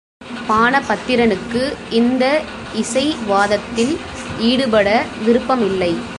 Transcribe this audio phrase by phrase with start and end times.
[0.49, 1.73] பாணபத்திரனுக்கு
[1.89, 2.23] இந்த
[2.81, 3.93] இசைவாதத்தில்
[4.39, 4.87] ஈடுபட
[5.25, 5.93] விருப்பம் இல்லை.